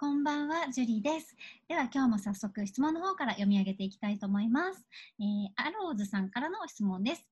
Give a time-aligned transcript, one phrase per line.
[0.00, 1.36] こんばんは、ジュリーです。
[1.68, 4.82] では今日も早速質問の方から読み上げていきたいと思います。
[5.20, 7.28] えー、アローズさんからの質問です。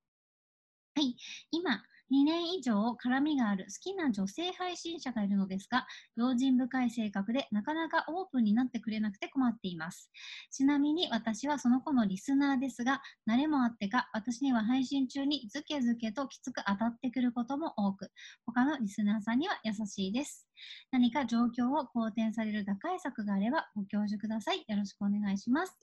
[0.95, 1.17] はい、
[1.51, 10.11] 今、2年以上絡みがある好きな女性配信者がいるのですが、用心深い性格でなかなかオープンになってくれなくて困っています。
[10.51, 18.11] ちなみに私はその子のリスナーですが、慣れもあってか、私には配信中にズケズケときつく当たってくることも多く、
[18.47, 20.49] 他のリスナーさんには優しいです。
[20.91, 24.65] 何か状況を好転される打開策があればご教授ください。
[24.67, 25.77] よろしくお願いします。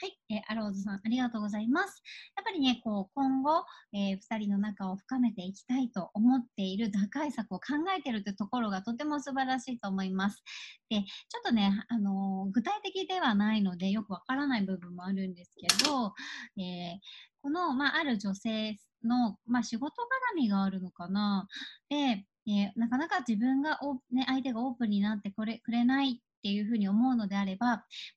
[0.00, 2.02] はい、えー、アローズさん、ありがとうございます。
[2.36, 10.42] やっぱりね、こう、今後、えー、2人の仲を深めていきたいと思っている打開策を考えているというところがとても素晴らしいと思います。
[10.88, 11.04] で、ちょ
[11.40, 16.14] っとね、あのー、具体的ではないので、よくわからない部分もあるんですけど、
[16.58, 16.98] えー、
[17.42, 20.02] この、まあ、ある女性の、まあ、仕事
[20.34, 21.46] 絡みがあるのかな。
[21.88, 23.78] で、えー、なかなか自分が、
[24.10, 27.66] ね、相手がオープンになってこれくれないっていうふうに思うのであれば、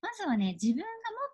[0.02, 0.88] まずはね、自分がも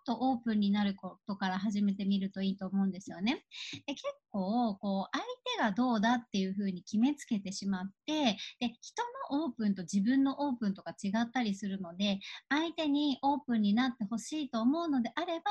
[0.07, 3.43] とオープンになることから始めてみるといいと思うんですよね。
[3.85, 5.23] で結構、こう、相
[5.57, 15.43] 手がどうだっていうふうに決めつけてしまって、で、人のオープンと自分のオープンとか違ったりするので、相手にオープンになってほしいと思うのであれば、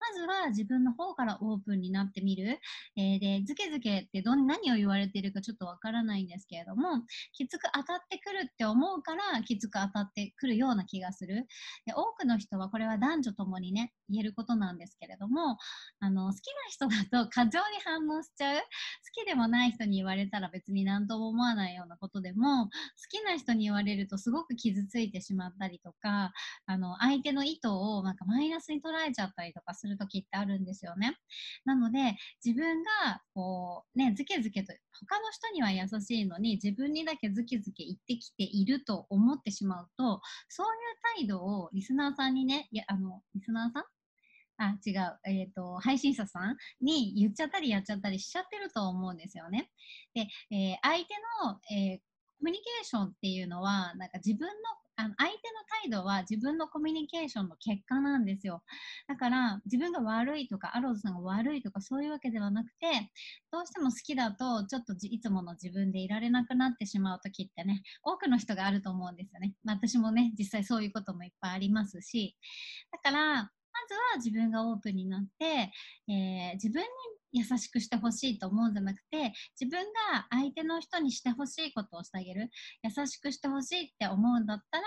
[0.00, 2.58] まずは自分の方からオープンになってみる。
[2.96, 11.46] えー、で、ズケズケってど何を言われているかちょっとわからないんですけれども、きつく当たってくるって思うから、きつく当たってくるような気がする。
[11.86, 15.56] で多くの人はこれは男女ともにね、言えることなんですけれども、
[16.00, 18.56] あの、好きな人だと過剰に反応しちゃう。
[18.58, 18.62] 好
[19.22, 22.70] きでもない人に言われたら別に何とも思わないようなことでも、好
[23.08, 26.32] きな人に言われるとすごく傷ついてしまったりとか、
[26.66, 31.16] あの、相手の意図をなんかマイナスに捉えちゃったりとかする時ってあるんですよね。
[31.64, 34.72] なので、自分がこう、ね、ズケズケと、
[35.08, 40.72] 他の人には優しいのに自分にだけズケズケ言ってきていると思ってしまうと、そういう
[41.18, 43.84] 態度をリスナーさんにね、いや、あの、リスナーさん？
[44.58, 49.70] あ、違う、えっ、ー、と、配信者さんに言っちゃったりやっちゃったりしちゃってると思うんですよね。
[50.14, 52.00] で、えー、相手の、えー、
[52.42, 54.52] コミュニケーションっていうのは、なんか自分の
[54.96, 55.40] あの相手の
[55.82, 58.62] 態度は自分のコミュニケーションの結果なんですよ。
[59.08, 63.10] だから自分が悪いとかアローズさんが悪いとかそういうわけではなくて
[63.50, 69.54] どうしても好きだとちょっといつもの自分でいられなくなってしまう時ってね多くの人があると思うんですよね。
[69.64, 72.36] まあ、私もね実際そういうこともいっぱいありますし
[72.92, 73.50] だからま
[73.88, 75.72] ずは自分がオープンになって、
[76.12, 76.86] えー、自分に
[77.32, 82.50] 優しくしてほしいと思うんじゃなくて自分が相手の人にしてほしいことをしてあげる。
[82.82, 84.84] 優しくしてほしいって思うんだったら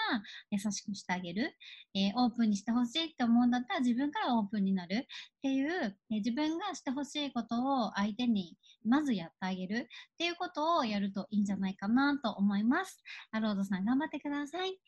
[0.51, 1.55] 優しくしてあげる、
[1.95, 4.95] えー、オープンにしてほしいって思うんだったら自分からオープンになる。
[4.95, 5.69] っていう、
[6.11, 9.77] えー、自分がしてほしいことを相手にまずやってあげる。
[9.77, 13.03] っていうことをやるといいんじゃないかなと思います。
[13.31, 14.61] アロードさん頑張ってください。
[14.61, 14.79] はい。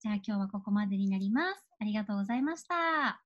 [0.00, 1.66] じゃあ今日はここまでになります。
[1.80, 3.25] ありがとうございました。